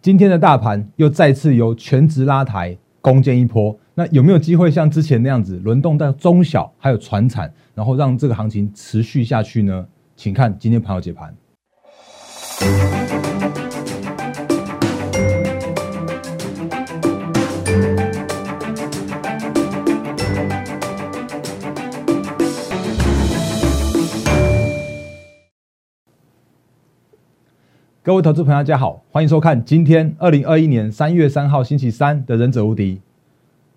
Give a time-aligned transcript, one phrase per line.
[0.00, 9.86] 今天的大盘又再次由全职拉抬攻坚一波，那有没有机会像之前那样子轮动到中小还有船产，然后让这个行情持续下去呢？
[10.14, 11.34] 请看今天朋友解盘。
[28.08, 32.94] 各位投资朋友，大家好，欢迎收看今天二零二一年三月三号星期三的《忍者无敌》，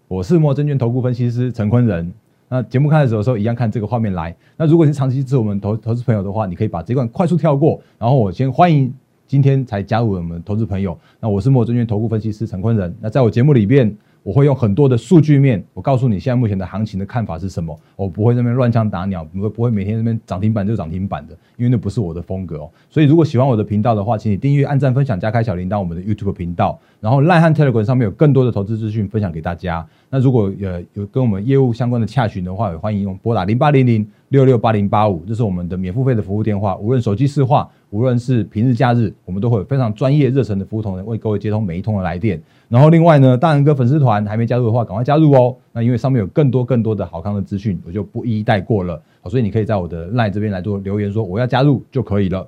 [0.07, 2.09] 我是莫证券投顾分析师陈坤仁。
[2.47, 4.33] 那节目开始的时候，一样看这个画面来。
[4.55, 7.77] 那如果你是长期支持我们投投资朋友的话，你可以把这段快速跳过。
[7.99, 8.93] 然后我先欢迎
[9.27, 10.97] 今天才加入我们投资朋友。
[11.19, 12.95] 那我是莫证券投顾分析师陈坤仁。
[13.01, 13.93] 那在我节目里边。
[14.23, 17.75] 我会用很多的数据面，我告诉你现在目前的行情的看法是什么。
[17.95, 22.69] 我不会那边乱枪打鸟，不会不会每天那边涨停板就涨停板的，因为那不是我的风格哦。
[22.89, 26.79] 所以如果喜欢我的频道的话，请你订阅、按赞、分享、加开小铃铛，我们的 YouTube 频道。
[26.99, 29.83] 然后赖汉 Telegram 上面有更多的投资资讯分享给大家。
[30.09, 36.75] 那如果呃有跟我们业务相关的洽询的话，也欢迎用拨打零八零零六六八零八五，这是我们的免付费的服务电话。
[36.77, 42.39] 无论手机市话，无论是平日假日，我们都会有非常专业热忱的服务同仁为各位接通每一通的来电。
[42.71, 45.53] 然后另外呢，大仁哥粉丝团还没加入的话，赶快加入哦。
[45.73, 49.01] 那因为上面有更多更多的好康的资讯，我就不一一带过了。
[49.19, 52.47] 好，所以你可以在我的赖这边来做留言，说我要加入就可以了。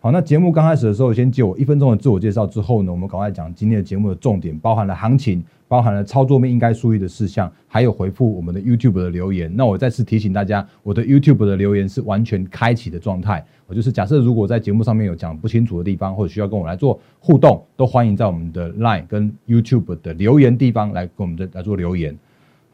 [0.00, 9.50] 好，那节目刚开始的时候，先借我一分钟的自我介绍之后呢，我们赶快讲今天的节目的重点，包含了行情，包含了操作面应该注意的事项，还有回复我们的 YouTube 的留言。
[9.54, 13.44] 那我再次提醒大家，我的 YouTube 的留言是完全开启的状态。
[13.66, 22.16] 我就是假设如果在节目上面有讲不清楚的地方，或者需要跟我来做互动，都欢迎在我们的 Line 跟 YouTube 的留言地方来跟我们的来做留言。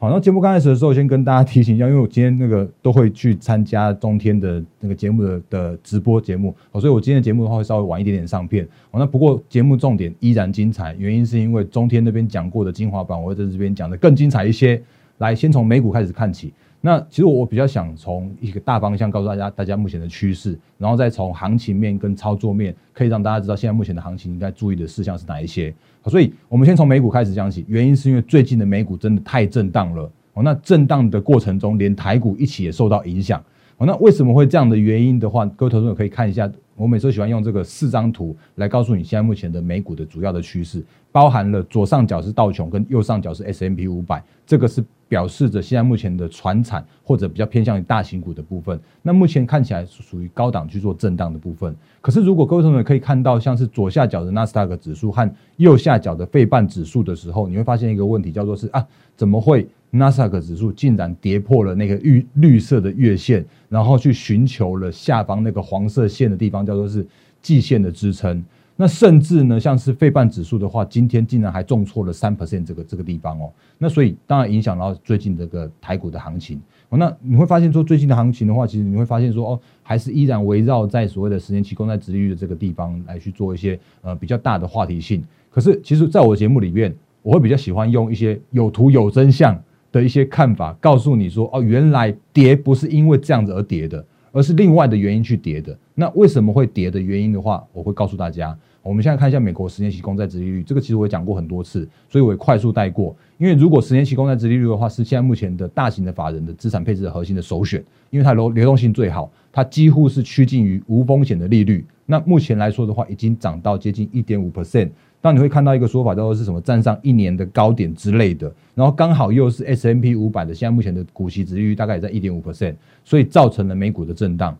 [0.01, 8.67] 好，那节目刚开始的时候，先跟大家提醒一下，因为我今天那个都会去参加中天的那个节目的的直播节目，所以我今天的节目的话会稍微晚一点点上片。
[8.89, 14.81] 好，那不过节目重点依然精彩，原因是因为中天那边讲过的精华版，我会在这边讲的更精彩一些。
[15.19, 16.51] 来，先从美股开始看起。
[16.83, 25.71] 那其实我比较想从一个大方向告诉大家，大家目前的趋势，然后再从行情面跟操作面，可以让大家知道现在目前的行情应该注意的事项是哪一些。
[26.05, 27.63] 所以，我们先从美股开始讲起。
[27.67, 30.41] 原因是因为最近的美股真的太震荡了哦。
[30.43, 33.43] 那震荡的过程中，连台股一起也受到影响
[33.81, 33.85] 哦。
[33.85, 36.49] 那为什么会这样的原因的话，各位投资者可以看一下。
[36.77, 44.83] 我每次喜欢用这个四张图来告诉你现在目前的美股的主要的趋势，包含了左上角是道琼，跟右上角是 S M P 五百，这个是。
[45.11, 51.75] 表示着现在目前的船产或者比较偏向于大型股的部分，那目前看起来是属于高档去做震荡的部分。
[51.99, 58.87] 可是如果各位同学可以看到，像是左下角的纳斯达克指数和右下角的费半指数的时候，你会发现一个问题，叫做是啊，
[59.17, 67.05] 怎么会纳斯达克指数竟然跌破了那个绿绿色的月线，然后去寻求了下方那个黄色线的地方，叫做是
[67.41, 68.43] 季线的支撑。
[68.77, 73.51] 那甚至呢，像是费半指数的话，今天竟然还重挫了三 percent 这个这个地方哦。
[73.77, 76.59] 那所以当然影响到最近这个台股的行情。
[76.89, 85.23] 那你会发现说最近的行情的话，其实你会发现说哦，还是依然围绕在所谓的十年期公债殖利率的这个地方来去做一些呃比较大的话题性。
[85.51, 95.77] 可是其实在我节目里面，我会比较喜欢用一些有图有真相的一些看法，告诉你说哦，原来跌不是因为这样子而跌的，而是另外的原因去跌的。
[95.95, 98.57] 那为什么会跌的原因的话，我会告诉大家。
[98.83, 103.15] 我们现在看一下美国十年期公债殖利率，这个其实我也讲过很多次，所以我也快速带过。
[103.37, 111.85] 因为如果十年期公债殖利率的话，是现在目前的大型的法人的资产配置的核心的首选，因为它流流动性最好，它几乎是趋近于无风险的利率。
[112.07, 114.89] 那目前来说的话，已经涨到接近一点五 percent。
[115.21, 124.57] 当你会看到一个说法叫做是什么站上一年的高点之类的，然后刚好又是 S M P 五百的现在目前的股息殖利率大概也在一点五 percent，所以造成了美股的震荡。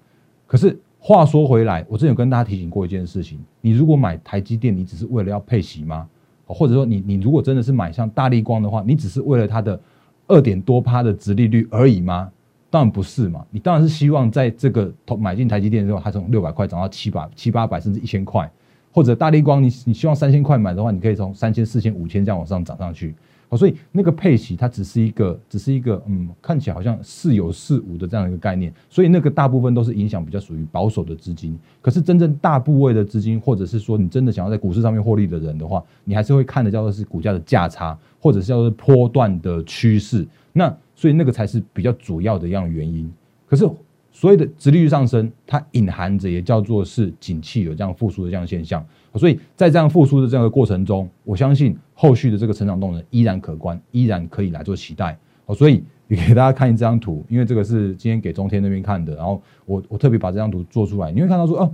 [0.47, 0.77] 可是。
[1.03, 6.07] 话说回来，我之前有跟大家提醒过一件事情：你如果买台积电，你只是为了要配息吗？
[6.45, 9.81] 或者说，你你如果真的是买像大力光的话，你只是为了它的
[10.27, 12.29] 二点多趴的殖利率而已吗？
[12.69, 13.43] 当然不是嘛！
[13.49, 18.47] 你当然是希望在这个投买进台积电之后，它从六百块涨到七百、七八百，甚至一千块，
[18.91, 23.15] 或者大力光，你你希望三千块买的话，你可以从三千、四千、五千这样往上涨上去。
[23.49, 28.73] 哦，所以那个配息它只是一个，只是一个，嗯，看起来好像似有似无的这样一个概念。
[28.89, 31.59] 所以那个大部分都是影响比较属于保守的资金。
[31.81, 40.25] 可是真正大部位的资金，或者是说你真的想要在股市上面获利的人的话，你还是会看的叫做是股价的价差，或者是叫做波段的趋势。
[40.53, 43.11] 那所以那个才是比较主要的一样原因。
[43.49, 43.69] 可是
[44.11, 48.85] 所谓的殖利率上升，它隐含着也叫做是景气有这样复苏的这样现象。
[49.15, 55.17] 所以在这样复苏的这样的过程中，我相信后续的这个成长动能依然可观，依然可以来做期待。
[55.45, 61.73] 哦，所以也给大家看一张图，因为这个是今天给中天那边看的，然后我我特别把这张图做出来，你会看到说，哦，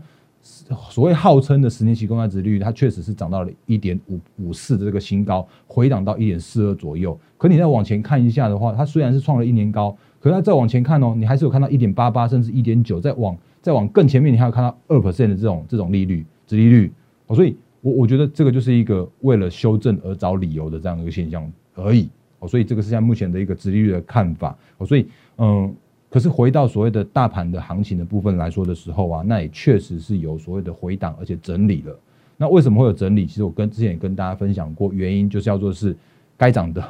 [0.90, 7.20] 所谓号称的十年期公债殖利率，它确实是涨到了一点五五四的这个新高，回档到一点四二左右。
[7.38, 9.96] 可你再往前看一下的话，它虽然是创了一年高，
[10.28, 16.92] 可是再往前看哦，你还是有看到一点八八甚至一点九，再往再往更前面，你还有看到二 percent 的这种这种利率，殖利率。
[17.28, 22.10] 哦，所以我我觉得这个就是一个为了修正而找理由的这样一个现象而已。
[22.40, 24.58] 哦，所以这个是现在目前的一个殖利率的看法。
[24.78, 25.08] 哦，所以
[25.38, 25.74] 嗯。
[26.10, 31.94] 可是回到所谓的大盘的行情的部分来说的时候啊，那也确实是有所谓的回档，而且整理了。
[32.38, 33.26] 那为什么会有整理？
[33.26, 35.94] 其实我跟之前也跟大家分享过，原因就是叫做是
[36.38, 36.82] 该涨的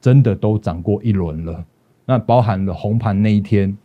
[0.00, 1.62] 真的都涨过一轮了。
[2.04, 3.76] 那包含了红盘那一天，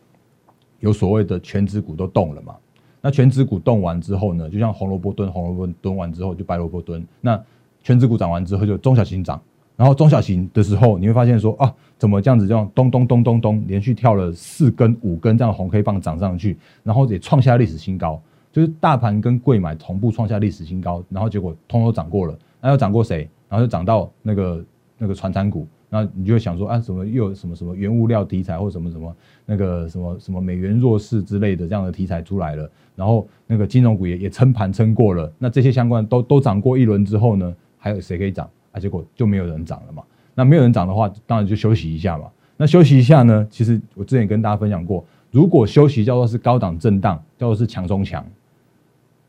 [0.80, 2.56] 有所谓的全指股都动了嘛？
[3.02, 7.06] 那全指股动完之后呢，就像红萝卜蹲，红萝卜蹲完之后就白萝卜蹲。
[7.22, 7.42] 那
[7.84, 9.40] 全指股涨完之后就中小型涨。
[9.76, 18.20] 然后中小型的时候，你会发现说啊，怎么这样子这样咚咚咚咚咚连续跳了四根五根这样红黑棒涨上去，然后也创下历史新高，
[18.52, 23.30] 就是大盘跟贵买同步创下历史新高，然后结果通通涨过了，那又涨过谁？
[23.48, 24.66] 然后就涨到那个
[24.98, 38.80] 那个传产股，那你就会想说啊，什么又有什么什么原物料题材或什么什么那个什么什么美元弱势之类的这样的题材出来了，然后那个金融股也也撑盘撑过了，那这些相关都都涨过一轮之后呢，还有谁可以涨啊？
[38.80, 40.04] 结果就没有人涨了嘛？
[40.36, 42.26] 那没有人涨的话，当然就休息一下嘛。
[42.58, 43.48] 那休息一下呢？
[43.50, 48.26] 其实我之前跟大家分享过，如果休息叫做是高档震荡，叫做是强中强，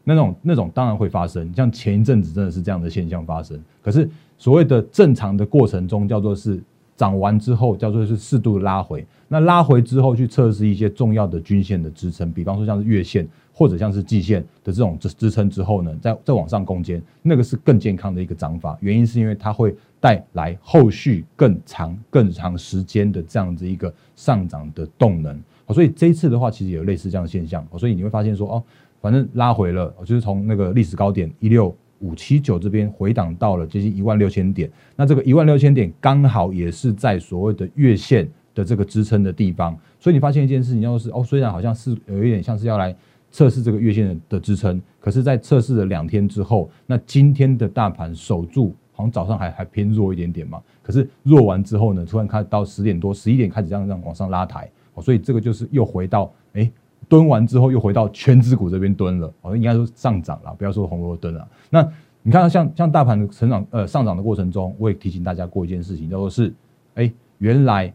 [0.02, 1.52] 那种那种当然会发生。
[1.54, 3.62] 像前一阵子真的是这样的现象发生。
[3.82, 4.08] 可是
[4.38, 6.62] 所谓的正常的过程中，叫做是
[6.96, 9.05] 涨完之后，叫做是适度的拉回。
[9.29, 13.29] 那拉回之后去测试一些重要的均线的支撑，比方说像是月线。
[13.58, 18.79] 或者像是季线的这种支支撑之后呢，再再往上攻坚，那个是更健康的一个涨法。
[18.81, 25.37] 原因是因为它会带来后续更长、更长时间的这样子一个上涨的动能。
[25.70, 27.67] 所以这一次的话，其实有类似这样的现象。
[27.76, 28.62] 所以你会发现说，哦，
[29.00, 34.71] 反正拉回了，就是从那个历史高点一六五七九这边回档到了接近一万六千点。
[34.97, 39.77] 那这个一万六千点刚好也是在所谓的月线的这个支撑的地方。
[39.99, 42.95] 所以你发现一件事情，就是哦，虽然好像是有一点像是要来。
[43.31, 50.59] 测试这个月线的支撑，可是，在测试了两天之后，那今天的大盘守住，好像早上还还偏弱一点点嘛。
[50.83, 56.73] 可是弱完之后呢，突然看到十点多、十一点开始这样这样往上拉抬，哦，所以这个就是又回到哎
[57.08, 61.49] 蹲完之后又回到全指股这边蹲了，哦，应该说上涨了，不要说红萝卜蹲了。
[61.70, 61.88] 那
[62.22, 66.52] 你看像像大盘的成长呃上涨的过程中，我也提醒大家过一件事情，叫做是
[66.94, 67.93] 哎原来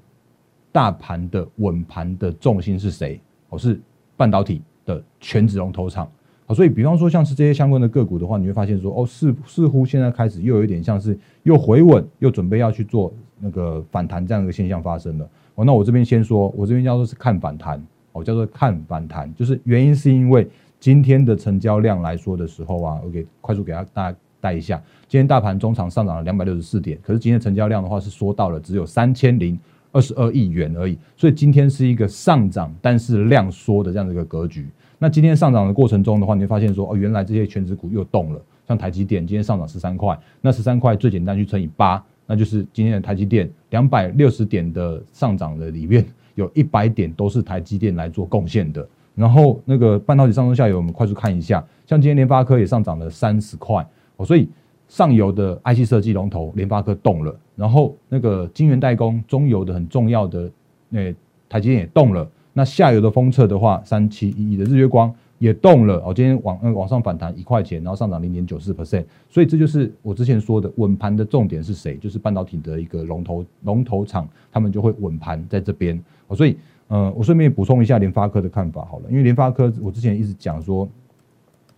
[0.71, 3.21] 大盘的稳盘的重心是谁？
[3.49, 3.79] 哦，是
[4.17, 4.61] 半导体。
[4.85, 6.05] 的全指龙头厂，
[6.45, 15.29] 好，所以比方说像是这些相关的个股的话，你会发现说，哦，似似乎现在开始又有一点像是又回稳，又准备要去做那个反弹这样一个现象发生了。
[15.55, 17.81] 哦，那我这边先说，我这边叫做是看反弹，
[18.13, 20.47] 哦，叫做看反弹，就是原因是因为
[20.79, 29.59] 今天的成交量来说的时候啊，OK，快速给大家带一下，今天大盘中场上涨了两百六十四点，可是今天成交量的话是缩到了只有三千零。
[29.95, 34.67] 二十二亿元而已，所以今天是一个上涨，但是量缩的这样的一个格局。
[34.97, 38.41] 那今天上涨的过程中的话，你会发现说，哦，原来这些全指股又动了。
[38.67, 46.03] 像台积电今天上涨十三块，那十三块最简单去乘以八，那就是今天的台积电两百六十点的上涨的里面，
[46.35, 48.87] 有一百点都是台积电来做贡献的。
[49.15, 53.85] 然后那个半导体上中下游，我们快速看一下，像今天联发科也上涨了三十块，
[54.17, 54.49] 哦，所以。
[54.89, 60.51] 上游的 IC 设计龙头联发科动了，然后那个晶圆代工中游的很重要的
[60.89, 61.11] 那
[61.49, 62.29] 台积电也动了。
[62.51, 65.11] 那下游的封测的话，三七一一的日月光
[65.43, 66.01] 也动了。
[66.05, 69.03] 哦，今天往往上反弹一块钱，然后上涨零点九四 percent。
[69.29, 71.97] 所以这就是我之前说的稳盘的重点是谁？
[71.97, 76.01] 就是半导体的一个龙头龙头厂，他们就会稳盘在这边。
[76.27, 76.57] 哦，所以
[76.87, 80.87] 呃，我顺便补充一下联发科的看法好了，因为联发科我之前一直讲说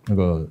[0.06, 0.48] 那个。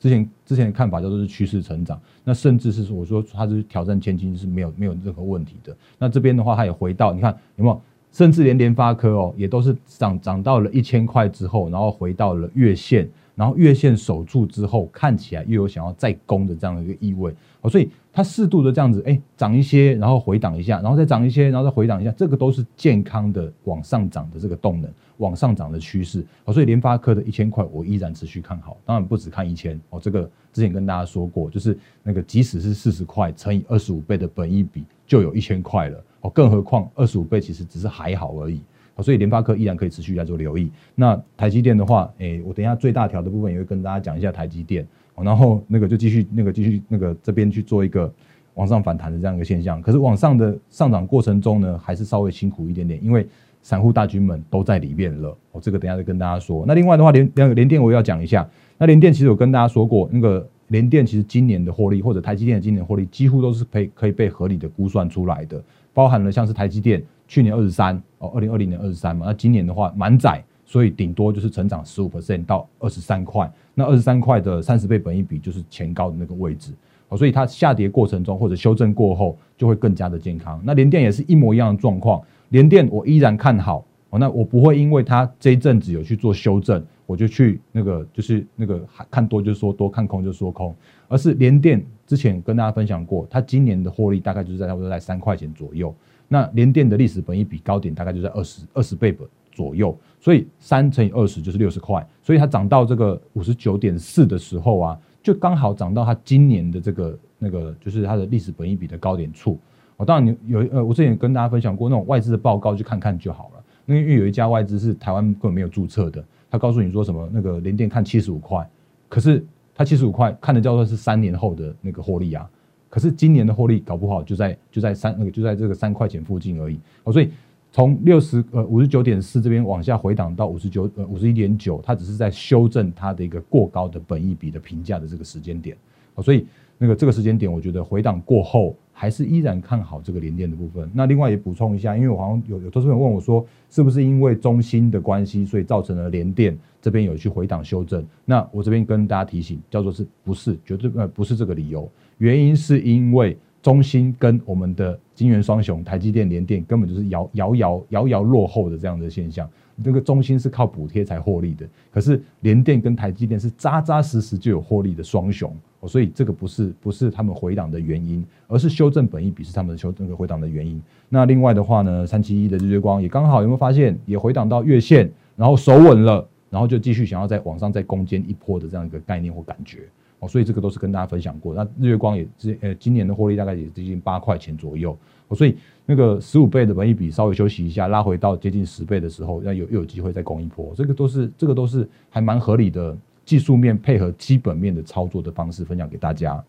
[0.00, 5.74] 之前之前的看法叫做是趋势成长，那甚至是我说它是挑战千金是没有没有任何问题的。
[5.98, 7.80] 那这边的话，它也回到你看有没有，
[8.14, 17.34] 甚至连联发科哦，也都是涨涨到了一千块之后，然后回到了月线，然后月线守住之后，看起来又有想要再攻的这样的一个意味。
[17.60, 24.90] 哦，所以它适度的这样子，哎，涨一些，然后回档一下，然后再涨一些，然后再回档一下，这个都是健康的往上涨的这个动能。
[25.18, 38.60] 往上涨的趋势，哦，所以联发科的一千块我依然持续看好，当然不止看一千哦，这个之前跟大家说过，就是那个即使是四十块乘以二十五倍的本益比，就有一千块了哦，更何况二十五倍其实只是还好而已
[38.96, 40.68] 哦，所以联发科依然可以持续在做留意。
[40.96, 44.84] 那台积电的话，诶，我等一下最大条的部分也会跟大家讲一下台积电，
[45.22, 48.12] 然后那个就继续那个继续那个这边去做一个
[48.54, 53.26] 往上反弹的这样一个现象，可是往上的上涨过程中呢，还是稍微辛苦一点点，因为。
[53.66, 56.66] 散户大军们都在里面了，我这个等下再跟大家说。
[56.68, 76.72] 那另外的话，连连连电我也要讲一下，那联电其实有跟大家说过，那个联电其实今年的获利或者台积电的今年获利几乎都是可以可以被合理的估算出来的，包含了像是台积电去年二十三哦，二零二零年二十三嘛，那今年的话满载，所以顶多就是成长十五 percent 到二十三块，那二十三块的三十倍本益比就是前高的那个位置。
[77.16, 80.60] 所以它下跌过程中或者修正过后就会更加的健康。
[80.64, 84.18] 那联电也是一模一样的状况，联电我依然看好哦。
[84.18, 90.74] 那我不会因为它这一阵子有去做修正，我就去那个就是那个看多就说多，看空就说空，
[91.06, 95.94] 而是联电之前跟大家分享过，它今年的获利大概就是在差不多在三块钱左右。
[96.26, 105.00] 那联电的历史本益比高点大概就在二十二十倍本左右，所以三乘以二十就是六十块，所以它涨到这个五十九点四的时候啊。
[105.22, 109.58] 就刚好涨到它今年的这个那个，就是它的历史本益比的高点处。
[109.96, 113.64] 我当然你有呃，我之前跟大家分享过那种外资的报告，去看看就好了。
[113.86, 118.68] 那因为有一家外资是台湾根本没有注册的，他告诉你说什么那个连电看七十五块，
[119.08, 119.42] 可是
[119.74, 122.46] 他七十五块看的叫做是三年后的那个获利啊，
[122.90, 126.78] 可是今年的获利搞不好就在就在三那个就在这个三块钱附近而已。
[127.04, 127.30] 哦，所以。
[127.74, 135.76] 从六十呃五十九点四这边往下回档到五十九呃五十一点九，它只是在修正它的一个过高的本益比的评价的这个时间点，
[136.22, 136.46] 所以
[136.78, 140.88] 那个这个时间点，我觉得回档过后还是依然看好这个联电的部分。
[140.94, 148.06] 那另外也补充一下，因为我好像有有投资人问我说，是不是因为中芯的关系，所以造成了联电这边有去回档修正？
[148.24, 153.36] 那我这边跟大家提醒，叫做是不是绝对呃不是这个理由，原因是因为。
[153.64, 159.48] 中芯跟我们的金元双雄台积电联电根本就是遥遥遥遥遥落后的这样的现象。
[159.82, 165.50] 这个中芯是靠补贴才获利的，可是联电跟台积电是扎扎实实就有获利的双雄，
[165.86, 170.78] 所以这个不是不是他们回档的原因，而是修正本意比是他们修正回档的原因。
[171.08, 179.78] 那另外的话呢，三七一的日月光也刚好有没有发现也回档到月线，然后守稳了，然后就继续想要在往上再攻坚一波的这样一个概念或感觉。
[180.20, 181.54] 哦所以这个都是跟大家分享过。
[181.54, 184.96] 那日月光也是呃，今年的获利大概也接近八块钱左右。
[185.34, 190.72] 所以那个十五倍的本益比稍微休息一下，拉回到接近十倍的时候，要有又有机会再攻一波。
[190.76, 196.44] 这个都是这个都是还蛮合理的技术面配合基本面的操作的方式，分享给大家。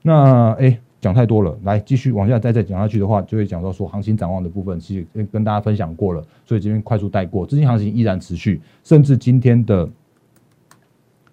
[0.00, 7.44] 那哎，讲太多了，来继续往下再再讲下去的话，就会讲到说行情展望的部分，其实跟跟大家分享过了，所以这边快速带过。
[7.44, 9.88] 资金行情依然持续，甚至今天的。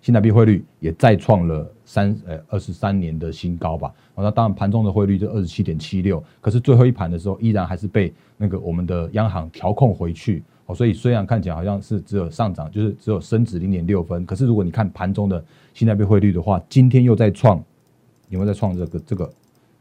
[0.06, 3.92] 新台币汇率也再创了三呃二十三年的新高吧。
[4.16, 10.44] 那当然盘中的汇率就二十七点七六，可是最后一盘的时候依然还是被那个我们的央行调控回去。
[10.68, 15.44] 哦，所以虽然看起来好像是只有上涨，就是只有升值零点六分，可是如果你看盘中的
[15.74, 17.58] 新台币汇率的话，今天又在创
[18.30, 19.28] 有没有在创这个这个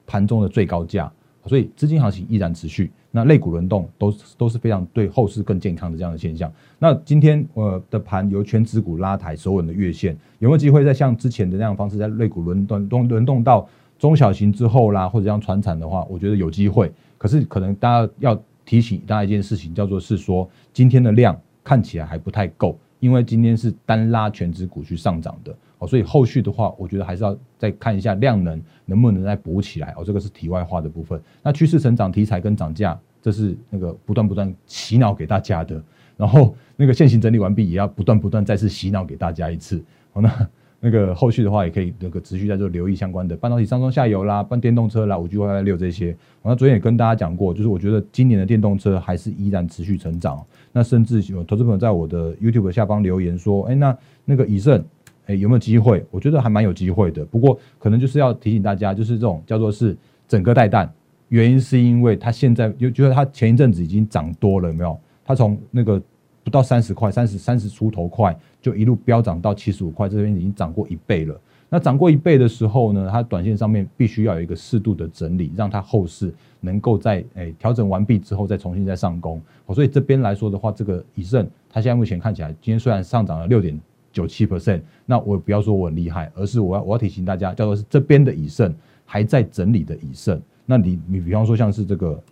[0.06, 1.12] 盘中的最高价？
[1.46, 2.90] 所以资金行情依然持续。
[3.10, 6.52] 那类股轮动都都是非常对后市更健康的这样的现象。
[6.80, 13.68] 那今天呃的盘由全指股拉抬，守稳的月线，有没有机会再像之前的那样方式，在类股轮动动轮动到
[14.00, 16.90] 中小型之后啦，或者像传产的话，我觉得有机会。
[17.16, 25.56] 可是可能大家要提醒大家一件事情，叫做是说今天的量看起来还不太够，因为今天是单拉全指股去上涨的。
[25.86, 30.04] 所以后续的话，我觉得还是要再看一下量能能不能再补起来哦。
[30.04, 31.20] 这个是题外话的部分。
[31.42, 35.82] 那趋势成长题材跟涨价，这是那个不断不断洗脑给大家的。
[36.16, 39.82] 然后那个现行整理完毕，也要不断不断再次洗脑给大家一次。
[40.12, 40.48] 好，那
[40.78, 46.14] 那个后续的话，也可以那个持续在做留意相关的半导体上中下游啦，半电动车啦，五 G 外 i 六这些。
[46.42, 50.44] 我那昨天也跟大家讲过，就是我觉得今年的电动车还是依然持续成长。
[50.72, 54.84] 那甚至有投资朋友在我的 YouTube 下方留言说：“哎，那那个以盛。”
[55.26, 56.04] 哎，有没有机会？
[56.10, 57.24] 我觉得还蛮有机会的。
[57.24, 59.96] 不过可能就是要提醒大家，就是这种叫做是
[60.28, 60.92] 整个带弹，
[61.28, 64.98] 原因是因为它现在就觉得它前一阵子已经涨多了，有没有？
[65.24, 66.02] 它从那个
[66.42, 71.40] 不到三十块、三十三十出头块，就一路飙涨到七十五块，这边已经涨过一倍了。
[71.70, 79.40] 那涨过一倍的时候呢，它短线上面必须要有一个适度的整理，让它后市能够在诶调整完毕之后再重新再上攻。
[79.74, 83.80] 所以这边来说的话，这个以盛它现在目前看起来，今天虽然上涨了六点。
[84.14, 88.72] 九七 percent，那我不要说我很厉害，而是我要我要提醒大家，叫做是这边的以盛
[89.04, 90.40] 还在整理的以盛。
[90.64, 92.22] 那你你比方说像是这个，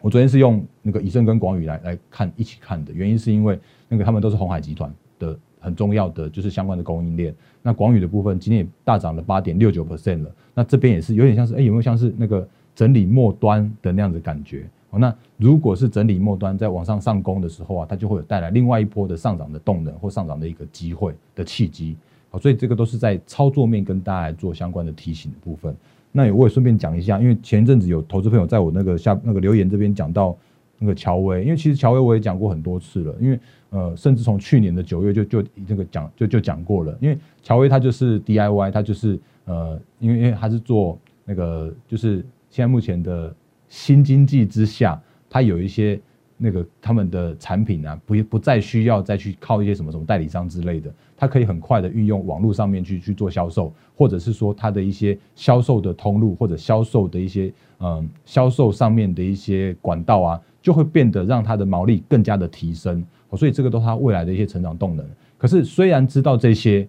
[0.00, 7.34] 我昨天是用那个以盛跟广宇来来看一起看的，原因是因为那个他们都是红海集团的很重要的就是相关的供应链。
[7.62, 14.66] 那广宇的部分今天也大涨了八点六九 percent 了，那这边也是有点像是哎有没有像是那个整理末端的那样子感觉？
[14.98, 21.96] 那如果是整理末端在往上上攻的时候啊，它就会有带来另外一波的上涨的动能或上涨的一个机会的契机。
[22.30, 25.74] 好，所以这个都是在操作面跟大家做相关的提醒的部分。
[26.10, 30.36] 那也我也顺便讲一下，因为前一阵子有投资朋友在我那个下那个留言这边讲到，
[30.78, 42.16] 那个乔威，因为其实乔威我也讲过很多次了，因为呃，甚至从去年的九月就就那个讲就就讲过了，因为乔威他就是 DIY，他就是呃，因为因为他是做那个就是
[42.50, 43.34] 现在目前的
[43.72, 45.00] 新经济之下，
[45.30, 45.98] 它有一些。
[46.44, 63.04] 那个他们的产品啊，不不再需要再去靠一些什么什么代理商之类的，它可以很快的运用网络上面去去做销售，或者是说它的一些销售的通路或者销售的一些嗯销售上面的一些管道啊，就会变得让它的毛利更加的提升。
[63.36, 65.06] 所以这个都是它未来的一些成长动能。
[65.38, 66.88] 可是虽然知道这些，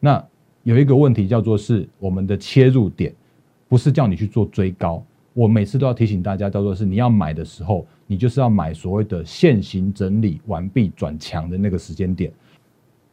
[0.00, 0.20] 那
[0.64, 3.14] 有一个问题叫做是我们的切入点，
[3.68, 5.00] 不是叫你去做追高。
[5.40, 12.30] 我每次都要提醒大家，叫做是你要买的时候，你就是要买所谓的现行整理完毕转强的那个时间点。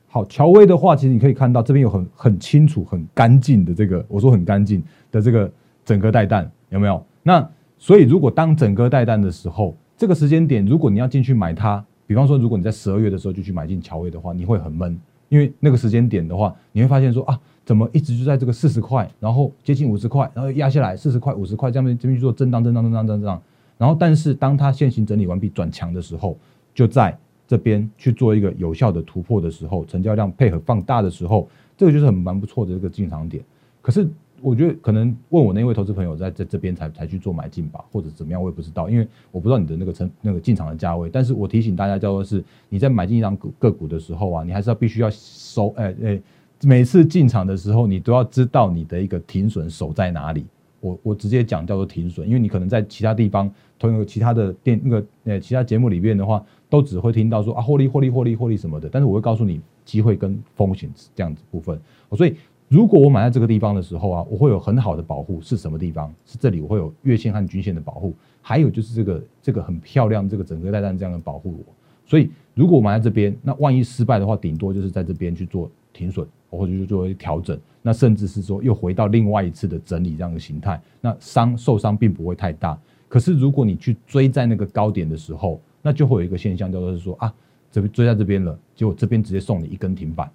[0.10, 5.50] 好，乔威的话，其实你可以看到这边有很很清楚、很干净的这个，我说很干净的这个
[5.86, 7.02] 整个带弹有没有？
[7.24, 17.40] 那所以如果当整个带弹的时候，这个时间点，如果你要进去买它，比方说如果你在十二月的时候就去买进乔威的话，你会很闷，因为那个时间点的话，你会发现说啊。
[17.68, 23.42] 怎么一直就在这个四十块，然后接近五十块，然后压下来四十块、五十块，这样这边去做震荡、震荡、震荡、震荡。
[23.78, 26.38] 然后，但是当它现行整理完毕转强的时候，
[26.74, 31.46] 就在这边去做一个有效的突破的时候，成交量配合放大的时候，
[31.76, 33.44] 这个就是很蛮不错的这个进场点。
[33.82, 34.08] 可是，
[34.42, 41.10] 我觉得可能问我那位投资朋友在在这边才才去做买进吧，或者怎么样，我也不知道，因为我不知道你的那个成那个进场的价位。
[41.12, 46.22] 但是我提醒大家，叫做是你在买进一张个个股的时候啊，你还是要必须要收，哎哎。
[46.62, 50.46] 每次进场的时候，你都要知道你的一个停损守在哪里。
[50.80, 58.88] 我我直接讲叫做停损，因为你可能在其他地方，同有其他的电那个呃其他节目里面的话，都只会听到说啊获利获利获利获利什么的。
[58.88, 61.80] 但是我会告诉你机会跟风险这样子部分。
[62.16, 62.36] 所以
[62.68, 65.42] 如果我买在这个地方的时候啊，我会有很好的保护。
[65.42, 66.14] 是什么地方？
[66.26, 71.74] 是这里我会有月线和均线的保护，还有就是这个这个很漂亮这个整个带弹这样的保护我。
[72.06, 76.26] 所以如果我买在这边，那万一失败的话，顶多就是在这边去做停损。
[76.50, 82.78] 或者就作为调整，那甚至是说又回到另外一次的整理这样的形态，那伤受伤并不会太大。
[83.10, 87.34] 可是如果你去追在那个高点的时候，那就会有一个现象叫做是说啊，
[87.72, 90.30] 这边追在这边了，结果这边直接送你一根停板，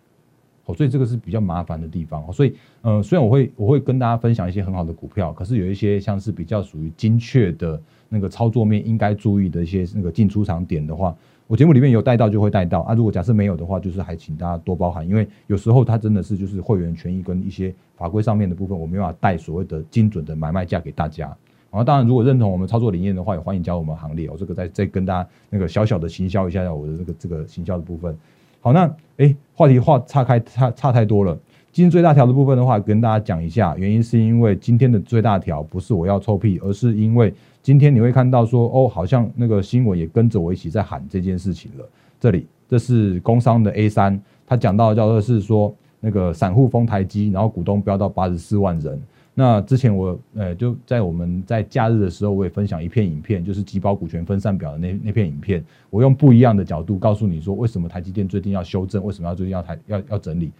[0.66, 2.32] 哦，所以这个是比较麻烦的地方。
[2.32, 11.14] 所以呃，虽然我会我会跟大家分享一些很好的股票，可是有一些像是比较属于精确的那个操作面应该注意的一些那个进出场点的话。
[11.52, 21.26] 我节目里面有带到就会带到啊，如果假设没有的话，就是还请大家多包涵，因为有时候它真的是就是会员权益跟一些法规上面的部分，我没办法带所谓的精准的买卖价给大家。
[21.70, 24.30] 然后当然，如果认同我们操作理念的话，也欢迎加入我们行列。
[24.30, 28.16] 我这个再再跟大家那个小小的行销一下我的这个这个行销的部分。
[28.62, 31.38] 好，那哎，话题话岔开差差太多了。
[31.70, 37.30] 今天最大条的部分的话，跟大家讲一下，原因是因为今天的最大条不是我要臭屁，而是因为。
[37.62, 41.88] 今天你会看到说哦，好像那个新闻也跟着我一起在喊这件事情了。
[42.18, 49.00] 这里这是工商的 A 三，他讲到叫做是说那个散户封台积，然后股东飙到八十四万人。
[49.32, 55.64] 那之前我呃就在我们在假日的时候，我也分享一片影片，就是集保股权分散表的那那片影片。
[55.88, 60.50] 我用不一样的角度告诉你说，为什么台积电最近要修正，为什么要最近要台要要整理。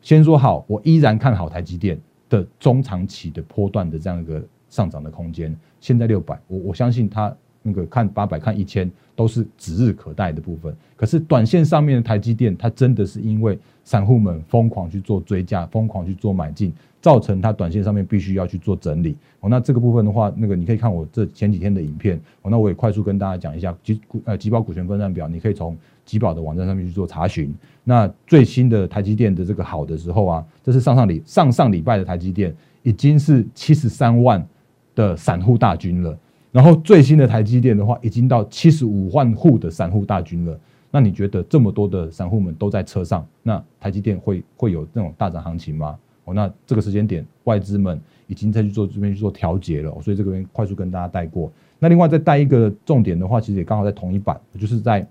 [0.00, 4.40] 先说好，我依然看好台积电的中长期的波段的这样一个。
[4.72, 7.32] 上涨的空间，现在六百，我我相信它
[7.62, 10.74] 那个看八百看一千都是指日可待的部分。
[10.96, 19.14] 可是短线上面的台积电，它真的是因为散户们疯狂去做追加，疯狂去做买进，造成它短线上面必须要去做整理。
[19.40, 22.18] 哦，那这个部分的话，那个你可以看我这前几天的影片。
[22.40, 27.54] 哦，那我也快速跟大家讲一下，集呃集保股权分散表，你可以从集宝的网站上面去做查询。
[27.84, 34.44] 那最新的台积电的这个好的时候啊，这是上上礼上上礼拜的台积电已经是七十三万。
[34.94, 36.18] 的散户大军了，
[36.50, 40.58] 然后最新的台积电的话，已经到七十五万户的散户大军了。
[40.90, 45.98] 那你觉得这么多的散户们都在车上，那台积电会会有那种大涨行情吗？
[46.24, 51.50] 哦，那这个时间点，外资们已经在去做这边去做调节了，所以这边快速跟大家带过。
[51.78, 55.04] 那另外再带一个重点的话，其实也刚好在同一版，就是在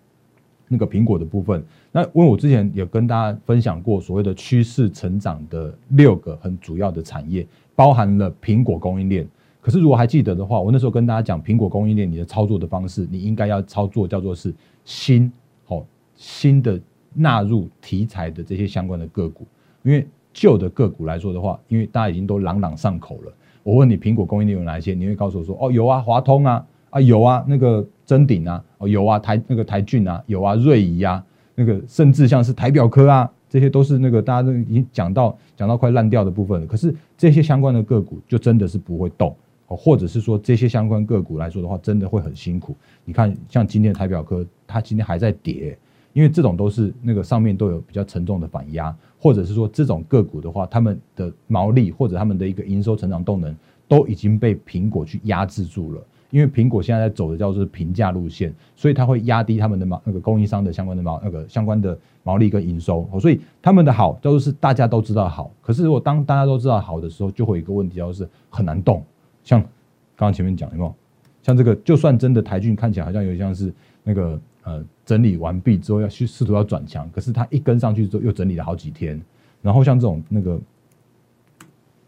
[0.68, 1.62] 那个苹果的部分。
[1.92, 9.28] 那因为我之前有跟大家分享过所谓的趋势成长的六个很主要的产业，包含了苹果供应链。
[9.62, 14.52] 可是，如果还记得的话，我那时候跟大家讲，苹果供应链你的操作的方式，你应该要操作叫做是
[14.84, 15.32] 新，
[15.66, 16.82] 好新的
[17.14, 19.46] 纳入题材的这些相关的个股，
[19.84, 23.32] 因为旧的个股来说的话，因为大家已经都朗朗上口了。
[23.62, 24.96] 我问你，苹果供应链有哪些？
[24.96, 36.66] 你会告诉我说，哦，有啊，华通啊，啊有啊，那个臻鼎啊，哦有啊，台那个台骏啊，有啊，瑞仪啊，那个甚至像是台表科啊，这些都是那个大家都已经讲到讲到快烂掉的部分了。
[36.66, 39.36] 可是这些相关的个股就真的是不会动。
[39.76, 42.76] 或者是说这些相关个股来说的话，真的会很辛苦。
[43.06, 45.78] 你看，像今天的台表科，它今天还在跌，
[46.14, 53.56] 因为这种都是那个上面都有比较沉重的反压，或者是说这种个股的话，他们的毛利或者他们的一个营收成长动能
[53.88, 56.02] 都已经被苹果去压制住了。
[56.30, 65.52] 因为苹果现在在走的叫做平价路线，所以它会压低他们的毛那个供应商的相关的毛那个相关的毛利跟营收，所以他们的好都是大家都知道好。
[65.62, 69.04] 可是如果当大家都知道好的时候，就会有一个问题，就是很难动。
[69.44, 69.70] 像刚
[70.18, 70.96] 刚前面讲有没有？
[71.42, 73.74] 像这个，就算真的台骏看起来好像有点像是
[74.04, 79.22] 那个呃整理完毕之后要去试图要转强，可是它一跟上去之后又整理了好几天。
[79.62, 80.60] 然后像这种那个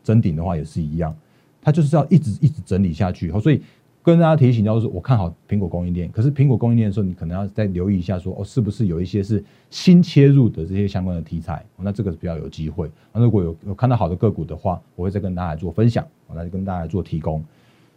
[0.03, 1.15] 真顶的话也是一样，
[1.61, 3.61] 它就是要一直一直整理下去，所以。
[4.03, 11.65] 跟大家提醒，就是我看好苹果供应链，可是苹果供应链的时候，你可能要再留意一下，说哦，是不是有一些是新切入的这些相关的题材？
[11.77, 12.91] 那这个是比较有机会。
[13.13, 17.41] 那如果有有看到好的个股的话，我会再跟大家做分享，我来跟大家做提供。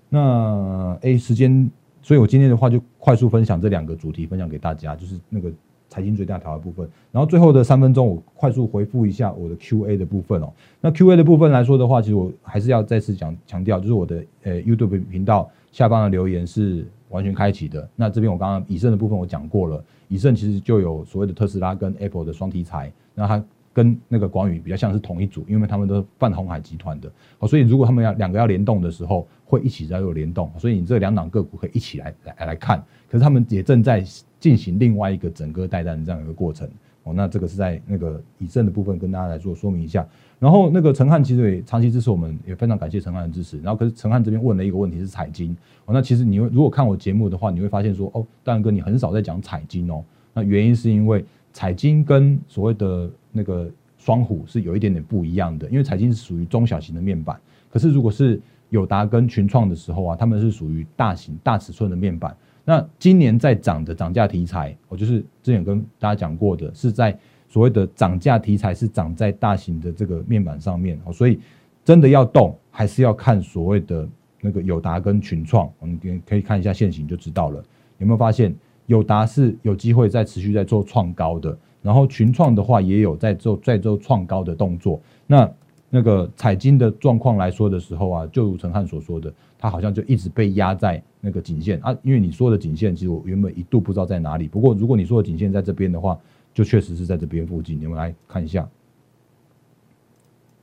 [0.09, 1.69] 那 A 时间，
[2.01, 5.51] 所以我今天的话就快速分享这两个主题，分享给大家，就是那个
[5.88, 6.88] 财经最大条的部分。
[7.11, 10.53] 然后最后的三分钟，我快速回复一下我的 Q&A 的部分哦。
[10.81, 15.51] 那 Q&A 的部分来说的话，其实我还是要再次讲强调，就是我的呃 YouTube 频道。
[15.77, 17.87] 下方的留言是完全开启的。
[17.95, 32.83] 那这边我刚刚以盛的部分我讲过了，以盛其实就有所谓的特斯拉跟 Apple 的双题材，那它跟那个广宇比较像是同一组，因为他们都是泛红海集团的，哦，所以如果他们要两个要联动的时候，会一起在做联动，所以你这两档个股可以一起来来来看。
[33.11, 34.03] 可是他们也正在
[34.41, 36.67] 进行另外一个整个带单的这样一个过程。
[37.07, 40.05] 哦，那这个是在那个以正的部分跟大家来做说明一下。
[40.40, 43.59] 然后那个陈汉其实也长期支持我们，也非常感谢陈汉的支持。
[43.61, 45.57] 然后可是陈汉这边问了一个问题是彩金。
[45.85, 50.03] 哦，那其实你如果看我节目的话，你会发现说，哦，大然哥你很少在讲彩金哦。
[50.35, 57.40] 那原因是因为彩金跟所谓的那个双虎是有一点点不一样的，因为彩金是属于中小型的面板，
[57.71, 58.40] 可是如果是
[58.71, 62.37] 友达跟群创的时候啊，他们是属于大型大尺寸的面板。
[62.68, 67.16] 那今年在涨的涨价题材，我就是之前跟大家讲过的，是在
[67.48, 71.38] 所谓的涨价题材是涨在大型的这个面板上面哦，所以
[71.85, 74.07] 真的要动，还是要看所谓的
[74.40, 77.62] 那个友达跟群创，我们可以看一下现形就知道了。
[77.98, 78.52] 有没有发现
[78.87, 85.00] 友达是有机会在持续在做创高的，然后群创的话也有在做在做创高的动作。
[85.29, 85.48] 那
[85.88, 91.96] 那个彩金的状况来说的时候啊，就如陈汉所说的，它好像就一直被压在那个颈线啊。
[92.03, 94.49] 因为你说的颈线，其实我原本一度不知道在哪里。
[94.49, 96.18] 不过如果你说的颈线在这边的话，
[96.53, 97.81] 就确实是在这边附近。
[97.81, 98.68] 你们来看一下，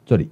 [0.05, 0.29] 这里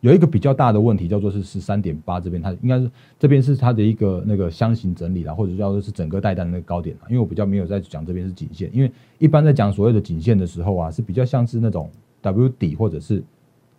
[0.00, 11.90] 有一个比较大的问题，叫做是十三点八这边，它应该是这边是它的一个那个箱型整理啦，或者叫做是整个带单的那个高点因为我比较没有在讲这边是颈线，因为一般在讲所谓的颈线的时候啊，是比较像是那种
[12.22, 13.22] W 底或者是。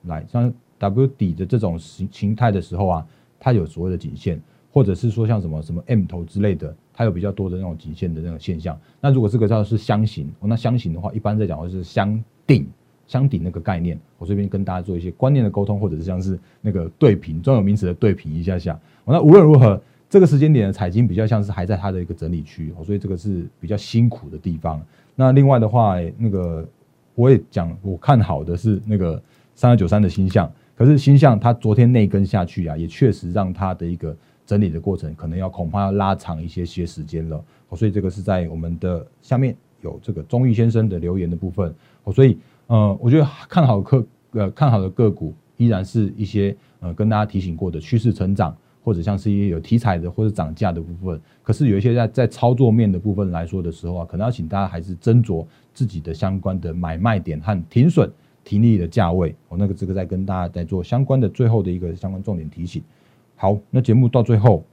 [0.03, 3.07] 来像 W 底的这种形形态的时候啊，
[3.39, 8.79] 它有所谓的颈线，或者是说像什么什么 M 头之类的，它有比较多的那种颈线的那种现象。
[9.01, 12.65] 那如果这个叫是箱型，那箱型的话，一般在讲的是箱顶，
[13.07, 13.99] 箱顶那个概念。
[14.17, 18.79] 我这边跟大家做一些观念的沟通，或者是像是那个对平专有名词的对平一下下。
[19.03, 24.81] 那无论如何，这个时间点的彩金比较像是还在它的一个整理区，所以这个是比较辛苦的地方。
[25.15, 26.65] 那另外的话，那个
[27.15, 29.21] 我也讲，我看好的是那个。
[29.59, 37.43] 三二九三的星象，可是星象它昨天内根下去啊，也确实让它的一个整理的过程可能要恐怕要拉长一些些时间了。
[37.75, 41.75] 所以这个是在我们的下面有这个钟玉先生的留言的部分。
[42.13, 51.19] 所以呃，我觉得看好个呃看好的个股依然是一些呃跟大家提醒过的趋势成长，或者像是一些有题材的或者涨价的部分。
[51.43, 58.09] 可是有一些在在操作面的部分来说的时候啊，可能要请大家还是斟酌自己的相关的买卖点和停损。
[58.43, 62.81] 停利的价位，我那个这个在跟大家在做相关的最后的一个相关重点提醒。
[63.35, 64.63] 好，那节目到最后，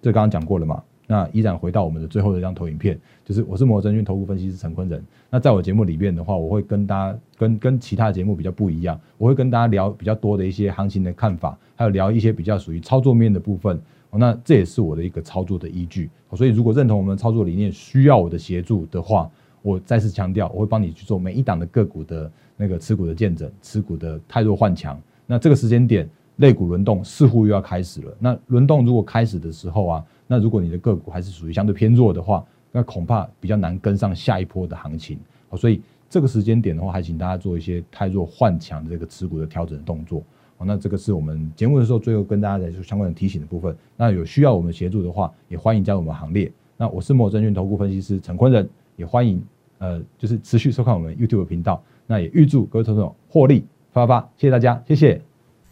[0.00, 0.82] 这刚刚讲过了嘛？
[1.10, 5.02] 那依然回到我们的最后的一张投影片，就是我是摩证券投顾分析师陈坤仁。
[5.30, 13.80] 那在我节目里面的话，我会跟大家跟跟其他节目比较不一样，我会跟大家聊比较多的一些行情的看法，还有聊一些比较属于操作面的部分。
[14.10, 16.10] 那这也是我的一个操作的依据。
[16.34, 19.30] 所以如果认同我们操作理念，需要我的协助的话，
[19.62, 22.30] 我再次强调，我会帮你去做每一档的个股的。
[22.60, 28.12] 那个持股的见证，持股的太弱换强，那这个时间点，类股轮动似乎又要开始了。
[28.18, 35.16] 那轮动如果开始的时候啊，那如果你的个股还是属于相对偏弱的话，那恐怕比较难跟上下一波的行情。
[35.48, 40.20] 好，所以这个时间点的话，还请大家做一些太弱换强的这个持股的调整动作。
[40.56, 43.72] 好，那这个是我们节目的时候最后跟大家来做相关的提醒的部分。
[43.96, 46.50] 那有需要我们协助的话，也欢迎加入我们行列。
[46.76, 49.42] 那我是摩证券投顾分析师陈坤仁，也欢迎
[49.78, 51.82] 呃，就是持续收看我们 YouTube 频道。
[52.06, 55.22] 那也预祝各位投资者获利发发，谢谢大家，谢谢。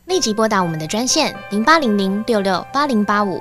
[0.06, 3.40] 立即拨打我们的专线零八零零六六八零八五